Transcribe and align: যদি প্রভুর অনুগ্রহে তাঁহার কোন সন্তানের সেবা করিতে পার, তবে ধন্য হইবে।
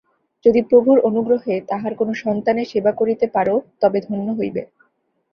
যদি 0.45 0.61
প্রভুর 0.61 0.97
অনুগ্রহে 1.01 1.55
তাঁহার 1.69 1.93
কোন 1.95 2.09
সন্তানের 2.15 2.67
সেবা 2.67 2.91
করিতে 2.91 3.25
পার, 3.27 3.47
তবে 3.81 3.99
ধন্য 4.07 4.27
হইবে। 4.39 4.61